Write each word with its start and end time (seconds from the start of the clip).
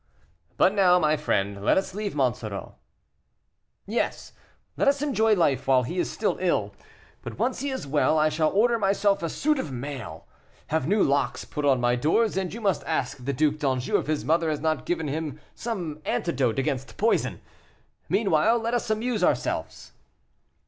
"But, 0.57 0.73
now, 0.73 0.97
my 0.97 1.15
friend, 1.15 1.63
let 1.63 1.77
us 1.77 1.93
leave 1.93 2.15
Monsoreau." 2.15 2.73
"Yes, 3.85 4.33
let 4.75 4.87
us 4.87 5.03
enjoy 5.03 5.35
life 5.35 5.67
while 5.67 5.83
he 5.83 5.99
is 5.99 6.09
still 6.09 6.37
ill; 6.39 6.73
but 7.21 7.37
once 7.37 7.59
he 7.59 7.69
is 7.69 7.85
well, 7.85 8.17
I 8.17 8.27
shall 8.29 8.49
order 8.49 8.79
myself 8.79 9.21
a 9.21 9.29
suit 9.29 9.59
of 9.59 9.71
mail, 9.71 10.25
have 10.69 10.87
new 10.87 11.03
locks 11.03 11.45
put 11.45 11.65
on 11.65 11.79
my 11.79 11.95
doors, 11.95 12.35
and 12.35 12.51
you 12.51 12.61
must 12.61 12.83
ask 12.87 13.23
the 13.23 13.31
Duc 13.31 13.57
d'Anjou 13.57 13.99
if 13.99 14.07
his 14.07 14.25
mother 14.25 14.49
has 14.49 14.59
not 14.59 14.87
given 14.87 15.07
him 15.07 15.39
some 15.53 16.01
antidote 16.03 16.57
against 16.57 16.97
poison. 16.97 17.39
Meanwhile, 18.09 18.57
let 18.57 18.73
us 18.73 18.89
amuse 18.89 19.23
ourselves." 19.23 19.91